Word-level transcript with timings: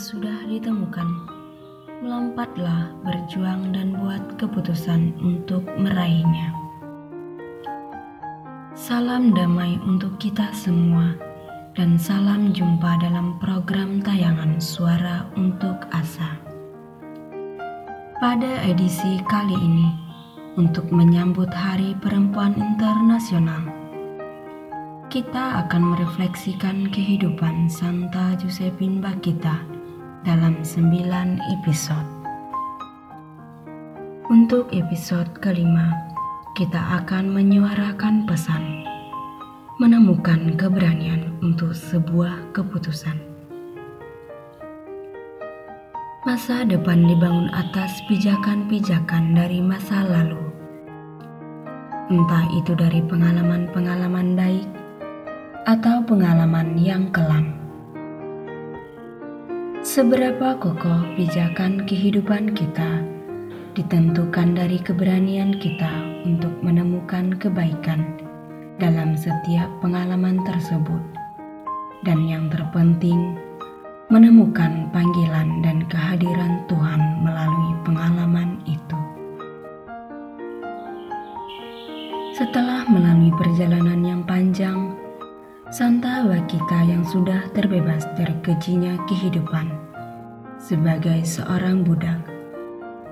sudah 0.00 0.48
ditemukan, 0.48 1.04
melampatlah, 2.00 2.88
berjuang, 3.04 3.68
dan 3.76 3.92
buat 4.00 4.40
keputusan 4.40 5.12
untuk 5.20 5.60
meraihnya. 5.76 6.56
Salam 8.72 9.36
damai 9.36 9.76
untuk 9.84 10.16
kita 10.16 10.56
semua, 10.56 11.12
dan 11.76 12.00
salam 12.00 12.56
jumpa 12.56 12.96
dalam 13.04 13.36
program 13.44 14.00
tayangan 14.00 14.56
Suara 14.56 15.28
untuk 15.36 15.76
Asa. 15.92 16.40
Pada 18.16 18.64
edisi 18.64 19.20
kali 19.28 19.54
ini, 19.60 19.88
untuk 20.56 20.88
menyambut 20.88 21.52
Hari 21.52 21.92
Perempuan 22.00 22.56
Internasional 22.56 23.68
kita 25.10 25.66
akan 25.66 25.90
merefleksikan 25.90 26.86
kehidupan 26.94 27.66
Santa 27.66 28.38
Josephine 28.38 29.02
Bakita 29.02 29.79
dalam 30.24 30.60
sembilan 30.60 31.40
episode. 31.60 32.10
Untuk 34.30 34.70
episode 34.70 35.32
kelima, 35.40 35.90
kita 36.54 37.02
akan 37.02 37.32
menyuarakan 37.32 38.28
pesan 38.28 38.80
menemukan 39.80 40.60
keberanian 40.60 41.32
untuk 41.40 41.72
sebuah 41.72 42.52
keputusan. 42.52 43.16
Masa 46.28 46.68
depan 46.68 47.08
dibangun 47.08 47.48
atas 47.56 47.96
pijakan-pijakan 48.04 49.32
dari 49.32 49.64
masa 49.64 50.04
lalu. 50.04 50.36
Entah 52.12 52.44
itu 52.60 52.76
dari 52.76 53.00
pengalaman-pengalaman 53.00 54.36
baik 54.36 54.68
atau 55.64 56.04
pengalaman 56.04 56.76
yang 56.76 57.08
kelam. 57.08 57.59
Seberapa 59.90 60.54
kokoh 60.54 61.02
pijakan 61.18 61.82
kehidupan 61.82 62.54
kita 62.54 63.02
ditentukan 63.74 64.54
dari 64.54 64.78
keberanian 64.78 65.58
kita 65.58 65.90
untuk 66.22 66.54
menemukan 66.62 67.34
kebaikan 67.34 68.06
dalam 68.78 69.18
setiap 69.18 69.66
pengalaman 69.82 70.46
tersebut, 70.46 71.02
dan 72.06 72.22
yang 72.22 72.46
terpenting, 72.54 73.34
menemukan 74.14 74.86
panggilan 74.94 75.58
dan 75.58 75.82
kehadiran 75.90 76.62
Tuhan 76.70 77.26
melalui 77.26 77.74
pengalaman 77.82 78.62
itu. 78.70 78.98
Setelah 82.38 82.86
melalui 82.86 83.34
perjalanan 83.34 84.06
yang 84.06 84.22
panjang, 84.22 84.94
Santa 85.70 86.26
Wakita 86.26 86.82
yang 86.86 87.02
sudah 87.06 87.46
terbebas 87.54 88.06
dari 88.18 88.34
kejinya 88.42 88.94
kehidupan 89.06 89.79
sebagai 90.70 91.26
seorang 91.26 91.82
budak 91.82 92.22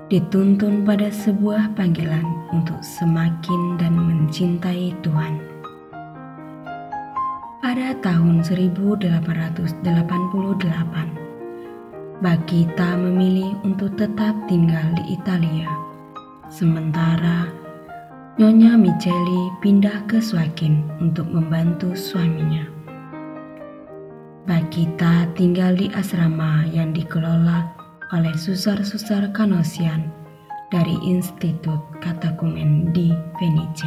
dituntun 0.07 0.87
pada 0.87 1.11
sebuah 1.11 1.75
panggilan 1.75 2.23
untuk 2.55 2.79
semakin 2.79 3.75
dan 3.75 3.99
mencintai 3.99 4.95
Tuhan. 5.03 5.43
Pada 7.59 7.91
tahun 7.99 8.47
1888, 8.47 9.83
Bakita 12.23 12.95
memilih 12.95 13.51
untuk 13.67 13.91
tetap 13.99 14.39
tinggal 14.47 14.95
di 14.95 15.19
Italia, 15.19 15.67
sementara 16.47 17.51
Nyonya 18.39 18.79
Micheli 18.79 19.51
pindah 19.59 20.07
ke 20.07 20.23
Swakin 20.23 20.87
untuk 21.03 21.27
membantu 21.27 21.91
suaminya. 21.91 22.78
Bakita 24.49 25.29
tinggal 25.37 25.77
di 25.77 25.93
asrama 25.93 26.65
yang 26.73 26.89
dikelola 26.89 27.69
oleh 28.17 28.33
susar-susar 28.33 29.29
Kanosian 29.29 30.09
dari 30.73 30.97
Institut 31.05 31.77
Katakumen 32.01 32.89
di 32.89 33.13
Venice. 33.37 33.85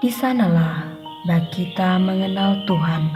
Di 0.00 0.08
sanalah 0.08 0.88
Bakita 1.28 2.00
mengenal 2.00 2.64
Tuhan 2.64 3.12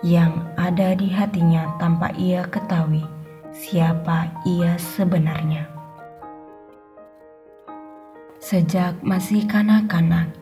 yang 0.00 0.48
ada 0.56 0.96
di 0.96 1.12
hatinya 1.12 1.76
tanpa 1.76 2.08
ia 2.16 2.48
ketahui 2.48 3.04
siapa 3.52 4.32
ia 4.48 4.80
sebenarnya. 4.80 5.68
Sejak 8.40 8.96
masih 9.04 9.44
kanak-kanak, 9.44 10.32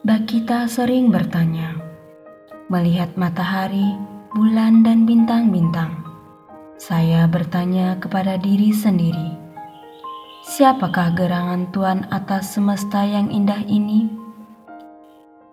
Bakita 0.00 0.64
sering 0.64 1.12
bertanya, 1.12 1.81
melihat 2.72 3.12
matahari, 3.20 4.00
bulan, 4.32 4.80
dan 4.80 5.04
bintang-bintang. 5.04 5.92
Saya 6.80 7.28
bertanya 7.28 8.00
kepada 8.00 8.40
diri 8.40 8.72
sendiri, 8.72 9.36
siapakah 10.48 11.12
gerangan 11.12 11.68
Tuhan 11.68 12.08
atas 12.08 12.56
semesta 12.56 13.04
yang 13.04 13.28
indah 13.28 13.60
ini? 13.68 14.08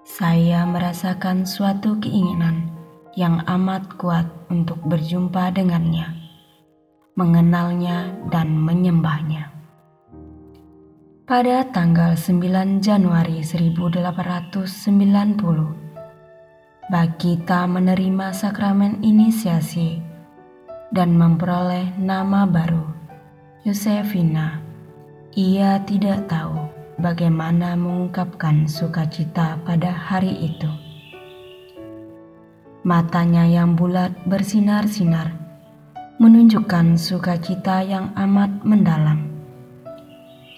Saya 0.07 0.63
merasakan 0.63 1.43
suatu 1.43 1.99
keinginan 1.99 2.71
yang 3.19 3.43
amat 3.51 3.99
kuat 3.99 4.31
untuk 4.47 4.79
berjumpa 4.87 5.51
dengannya, 5.51 6.15
mengenalnya, 7.19 8.15
dan 8.31 8.55
menyembahnya. 8.55 9.51
Pada 11.27 11.67
tanggal 11.67 12.15
9 12.15 12.79
Januari 12.79 13.43
1890, 13.43 15.88
Bakita 16.89 17.69
menerima 17.69 18.33
sakramen 18.33 19.05
inisiasi 19.05 20.01
dan 20.89 21.13
memperoleh 21.13 21.93
nama 22.01 22.49
baru, 22.49 22.81
Yosefina. 23.61 24.57
Ia 25.37 25.85
tidak 25.85 26.25
tahu 26.25 26.65
bagaimana 26.97 27.77
mengungkapkan 27.77 28.65
sukacita 28.65 29.61
pada 29.61 29.93
hari 29.93 30.49
itu. 30.49 30.65
Matanya 32.81 33.45
yang 33.45 33.77
bulat 33.77 34.09
bersinar-sinar 34.25 35.29
menunjukkan 36.17 36.97
sukacita 36.97 37.85
yang 37.85 38.09
amat 38.17 38.65
mendalam. 38.65 39.29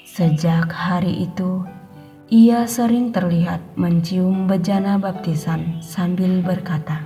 Sejak 0.08 0.72
hari 0.72 1.28
itu, 1.28 1.68
ia 2.31 2.64
sering 2.64 3.12
terlihat 3.12 3.59
mencium 3.75 4.47
bejana 4.47 4.96
baptisan 4.96 5.84
sambil 5.84 6.40
berkata, 6.40 7.03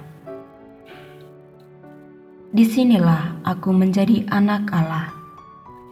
Di 2.53 2.61
sinilah 2.61 3.41
aku 3.41 3.73
menjadi 3.73 4.21
anak 4.29 4.69
Allah. 4.69 5.09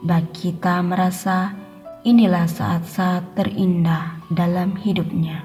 Bakita 0.05 0.85
merasa 0.85 1.57
inilah 2.05 2.45
saat-saat 2.45 3.33
terindah 3.33 4.21
dalam 4.29 4.77
hidupnya. 4.77 5.41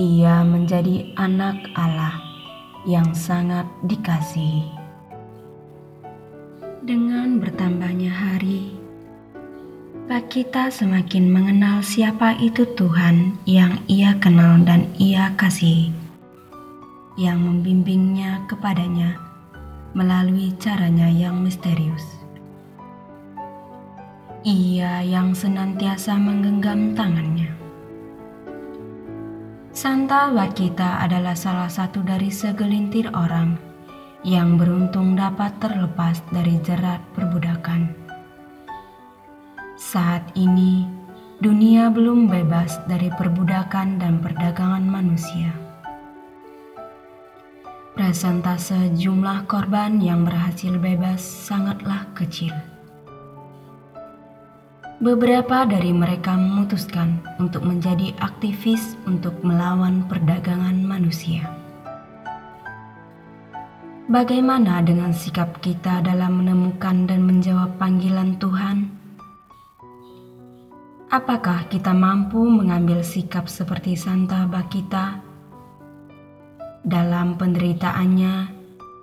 Ia 0.00 0.40
menjadi 0.40 1.12
anak 1.20 1.60
Allah 1.76 2.16
yang 2.88 3.12
sangat 3.12 3.68
dikasihi. 3.84 4.64
Dengan 6.80 7.36
bertambahnya 7.36 8.10
kita 10.20 10.68
semakin 10.68 11.32
mengenal 11.32 11.80
siapa 11.80 12.36
itu 12.36 12.68
Tuhan 12.76 13.40
yang 13.48 13.80
ia 13.88 14.12
kenal 14.20 14.60
dan 14.60 14.84
ia 15.00 15.32
kasih, 15.40 15.88
yang 17.16 17.40
membimbingnya 17.40 18.44
kepadanya 18.44 19.16
melalui 19.96 20.52
caranya 20.60 21.08
yang 21.08 21.40
misterius. 21.40 22.04
Ia 24.44 25.00
yang 25.00 25.32
senantiasa 25.32 26.18
menggenggam 26.20 26.92
tangannya. 26.92 27.54
Santa 29.72 30.28
Wakita 30.28 31.00
adalah 31.00 31.32
salah 31.32 31.72
satu 31.72 32.04
dari 32.04 32.28
segelintir 32.28 33.08
orang 33.16 33.56
yang 34.20 34.60
beruntung 34.60 35.16
dapat 35.16 35.56
terlepas 35.56 36.20
dari 36.28 36.60
jerat 36.60 37.00
perbudakan 37.16 38.01
saat 39.82 40.22
ini, 40.38 40.86
dunia 41.42 41.90
belum 41.90 42.30
bebas 42.30 42.78
dari 42.86 43.10
perbudakan 43.10 43.98
dan 43.98 44.22
perdagangan 44.22 44.86
manusia. 44.86 45.50
Presentase 47.98 48.94
jumlah 48.94 49.44
korban 49.50 49.98
yang 49.98 50.22
berhasil 50.22 50.78
bebas 50.78 51.18
sangatlah 51.18 52.06
kecil. 52.14 52.54
Beberapa 55.02 55.66
dari 55.66 55.90
mereka 55.90 56.38
memutuskan 56.38 57.18
untuk 57.42 57.66
menjadi 57.66 58.14
aktivis 58.22 58.94
untuk 59.02 59.34
melawan 59.42 60.06
perdagangan 60.06 60.78
manusia. 60.78 61.50
Bagaimana 64.06 64.78
dengan 64.86 65.10
sikap 65.10 65.58
kita 65.58 66.06
dalam 66.06 66.38
menemukan 66.38 67.10
dan 67.10 67.26
menjawab 67.26 67.82
panggilan 67.82 68.38
Tuhan? 68.38 69.01
Apakah 71.12 71.68
kita 71.68 71.92
mampu 71.92 72.40
mengambil 72.40 73.04
sikap 73.04 73.44
seperti 73.44 74.00
Santa 74.00 74.48
Bakita 74.48 75.20
dalam 76.80 77.36
penderitaannya? 77.36 78.62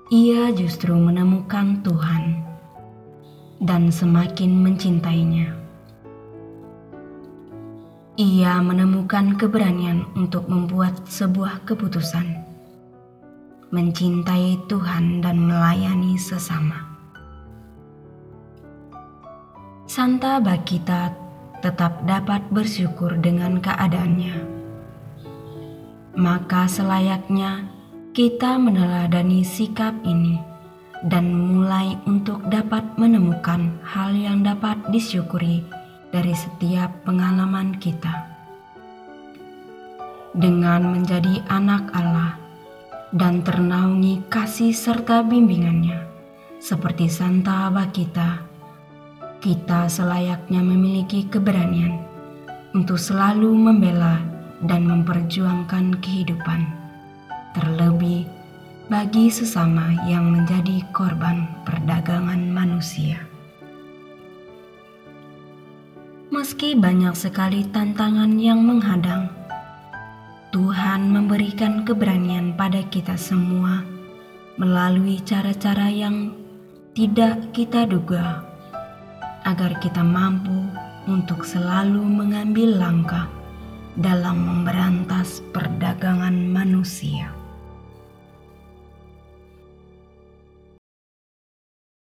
ia 0.10 0.50
justru 0.50 0.98
menemukan 0.98 1.86
Tuhan 1.86 2.42
dan 3.62 3.94
semakin 3.94 4.58
mencintainya. 4.58 5.54
Ia 8.18 8.58
menemukan 8.66 9.38
keberanian 9.38 10.10
untuk 10.18 10.50
membuat 10.50 11.06
sebuah 11.06 11.62
keputusan, 11.62 12.26
mencintai 13.70 14.58
Tuhan 14.66 15.22
dan 15.22 15.46
melayani 15.46 16.18
sesama. 16.18 16.90
Santa 19.86 20.42
Bakita 20.42 21.29
tetap 21.60 22.04
dapat 22.08 22.44
bersyukur 22.52 23.20
dengan 23.20 23.60
keadaannya. 23.60 24.36
Maka 26.20 26.68
selayaknya 26.68 27.68
kita 28.12 28.60
meneladani 28.60 29.46
sikap 29.46 29.96
ini 30.04 30.36
dan 31.08 31.32
mulai 31.32 31.96
untuk 32.04 32.44
dapat 32.52 32.84
menemukan 33.00 33.80
hal 33.88 34.12
yang 34.12 34.44
dapat 34.44 34.76
disyukuri 34.92 35.64
dari 36.12 36.36
setiap 36.36 36.92
pengalaman 37.08 37.78
kita. 37.80 38.28
Dengan 40.36 40.92
menjadi 40.92 41.42
anak 41.48 41.90
Allah 41.96 42.36
dan 43.16 43.42
ternaungi 43.42 44.28
kasih 44.28 44.76
serta 44.76 45.26
bimbingannya, 45.26 46.06
seperti 46.60 47.08
Santa 47.10 47.72
Bakita, 47.72 48.49
kita 49.40 49.88
selayaknya 49.88 50.60
memiliki 50.60 51.24
keberanian 51.32 52.04
untuk 52.76 53.00
selalu 53.00 53.56
membela 53.56 54.20
dan 54.68 54.84
memperjuangkan 54.84 55.96
kehidupan 56.04 56.68
terlebih 57.56 58.28
bagi 58.92 59.32
sesama 59.32 59.96
yang 60.12 60.28
menjadi 60.28 60.84
korban 60.92 61.48
perdagangan 61.64 62.52
manusia. 62.52 63.24
Meski 66.30 66.76
banyak 66.76 67.16
sekali 67.16 67.64
tantangan 67.72 68.36
yang 68.38 68.60
menghadang, 68.60 69.32
Tuhan 70.52 71.10
memberikan 71.10 71.88
keberanian 71.88 72.58
pada 72.60 72.84
kita 72.92 73.16
semua 73.16 73.88
melalui 74.60 75.22
cara-cara 75.24 75.88
yang 75.88 76.36
tidak 76.98 77.54
kita 77.56 77.86
duga, 77.88 78.49
agar 79.48 79.80
kita 79.80 80.04
mampu 80.04 80.68
untuk 81.08 81.48
selalu 81.48 82.04
mengambil 82.04 82.76
langkah 82.76 83.28
dalam 83.96 84.40
memberantas 84.44 85.44
perdagangan 85.56 86.36
manusia. 86.52 87.39